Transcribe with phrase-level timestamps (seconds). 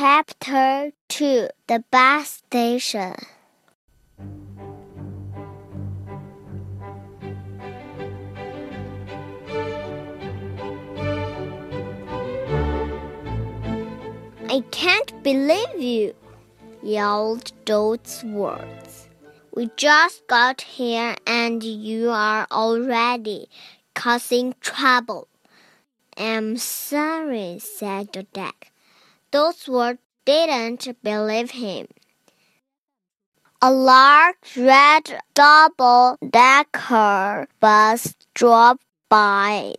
[0.00, 3.16] Chapter 2 The Bus Station
[14.48, 16.14] I can't believe you,
[16.80, 19.08] yelled Dodsworth.
[19.52, 23.48] We just got here and you are already
[23.94, 25.26] causing trouble.
[26.16, 28.26] I'm sorry, said the
[29.30, 29.54] duck.
[29.54, 31.86] Dodsworth didn't believe him.
[33.60, 38.78] A large red double decker bus drove
[39.08, 39.74] by.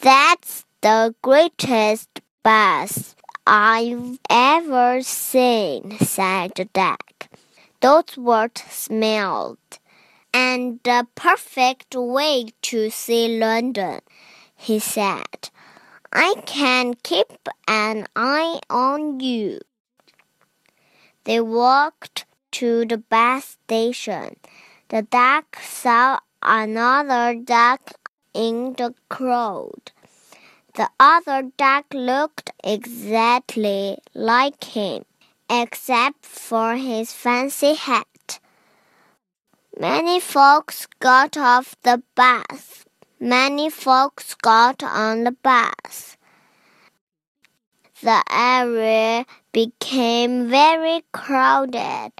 [0.00, 3.14] That's the greatest bus
[3.46, 6.96] I've ever seen, said the
[7.80, 9.58] Dodsworth smiled.
[10.34, 14.00] And the perfect way to see London,
[14.54, 15.50] he said.
[16.12, 19.60] I can keep an eye on you.
[21.24, 24.36] They walked to the bus station.
[24.88, 27.92] The duck saw another duck
[28.32, 29.90] in the crowd.
[30.74, 35.04] The other duck looked exactly like him,
[35.50, 38.38] except for his fancy hat.
[39.78, 42.85] Many folks got off the bus.
[43.18, 46.18] Many folks got on the bus.
[48.02, 52.12] The area became very crowded.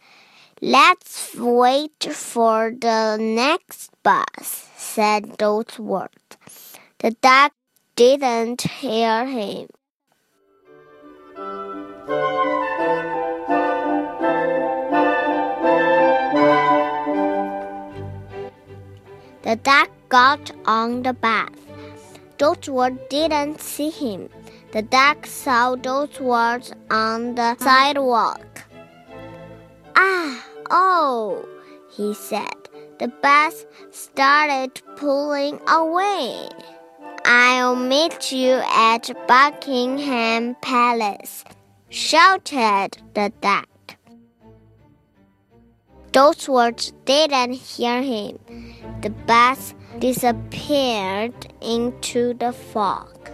[0.62, 6.38] Let's wait for the next bus, said Dodsworth.
[7.00, 7.53] The duck
[7.94, 9.69] didn't hear him.
[19.43, 21.50] The duck got on the bus.
[22.39, 24.28] Dodsworth didn't see him.
[24.72, 28.65] The duck saw Dodsworth on the sidewalk.
[29.97, 31.49] Ah, oh,
[31.91, 32.55] he said.
[32.99, 36.49] The bus started pulling away.
[37.25, 41.44] I'll meet you at Buckingham Palace,
[41.88, 43.69] shouted the duck.
[46.12, 48.38] Dodsworth didn't hear him.
[49.03, 53.30] The bus disappeared into the fog.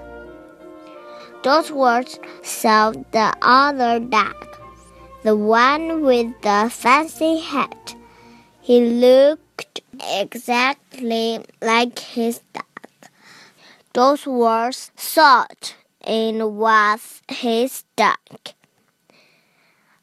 [1.43, 4.61] Dodsworth saw the other duck,
[5.25, 7.97] the one with the fancy hat.
[8.61, 13.11] He looked exactly like his duck.
[13.93, 18.55] Dodsworth thought it was his duck.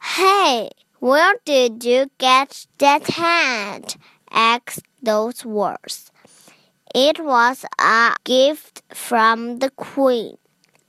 [0.02, 3.96] Hey, where did you get that hat?
[4.30, 6.12] asked Dodsworth.
[6.96, 10.38] It was a gift from the Queen,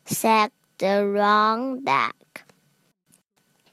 [0.07, 2.45] said the wrong duck.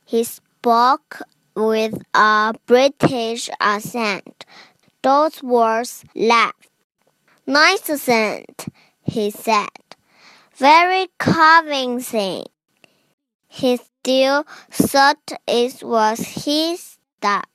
[0.03, 1.21] He spoke
[1.55, 4.45] with a British accent.
[5.01, 6.69] Dodsworth laughed.
[7.45, 8.65] Nice accent,
[9.03, 9.69] he said.
[10.53, 12.45] Very convincing.
[13.47, 17.47] He still thought it was his duck.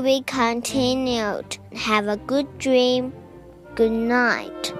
[0.00, 1.58] To be continued.
[1.74, 3.12] Have a good dream.
[3.74, 4.72] Good night.